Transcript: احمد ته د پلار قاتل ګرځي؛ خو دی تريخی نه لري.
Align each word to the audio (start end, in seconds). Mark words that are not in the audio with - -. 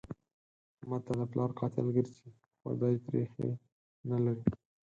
احمد 0.79 1.01
ته 1.07 1.13
د 1.19 1.21
پلار 1.31 1.49
قاتل 1.59 1.87
ګرځي؛ 1.95 2.29
خو 2.59 2.69
دی 2.79 2.93
تريخی 3.05 3.49
نه 4.09 4.17
لري. 4.25 4.43